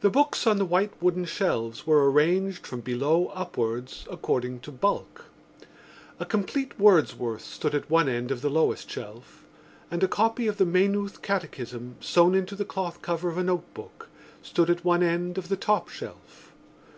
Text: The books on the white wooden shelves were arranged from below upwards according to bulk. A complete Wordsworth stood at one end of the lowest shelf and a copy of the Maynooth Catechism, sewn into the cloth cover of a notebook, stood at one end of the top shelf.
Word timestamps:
The 0.00 0.08
books 0.08 0.46
on 0.46 0.56
the 0.56 0.64
white 0.64 0.92
wooden 0.98 1.26
shelves 1.26 1.86
were 1.86 2.10
arranged 2.10 2.66
from 2.66 2.80
below 2.80 3.26
upwards 3.34 4.06
according 4.10 4.60
to 4.60 4.72
bulk. 4.72 5.26
A 6.18 6.24
complete 6.24 6.80
Wordsworth 6.80 7.44
stood 7.44 7.74
at 7.74 7.90
one 7.90 8.08
end 8.08 8.30
of 8.30 8.40
the 8.40 8.48
lowest 8.48 8.88
shelf 8.90 9.44
and 9.90 10.02
a 10.02 10.08
copy 10.08 10.46
of 10.46 10.56
the 10.56 10.64
Maynooth 10.64 11.20
Catechism, 11.20 11.96
sewn 12.00 12.34
into 12.34 12.56
the 12.56 12.64
cloth 12.64 13.02
cover 13.02 13.28
of 13.28 13.36
a 13.36 13.44
notebook, 13.44 14.08
stood 14.40 14.70
at 14.70 14.86
one 14.86 15.02
end 15.02 15.36
of 15.36 15.50
the 15.50 15.56
top 15.58 15.90
shelf. 15.90 16.54